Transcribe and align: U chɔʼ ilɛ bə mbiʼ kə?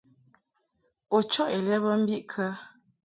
U 1.15 1.17
chɔʼ 1.31 1.49
ilɛ 1.57 1.75
bə 1.83 1.91
mbiʼ 2.01 2.21
kə? 2.31 2.45